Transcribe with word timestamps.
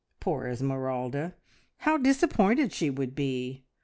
Poor 0.19 0.47
Esmeralda! 0.47 1.35
how 1.77 1.95
disappointed 1.95 2.73
she 2.73 2.89
would 2.89 3.13
be! 3.13 3.65